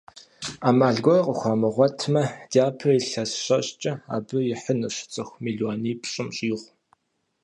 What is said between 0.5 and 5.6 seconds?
Ӏэмал гуэр къыхуамыгъуэтмэ, дяпэ илъэс щэщӀкӀэ абы ихьынущ цӏыху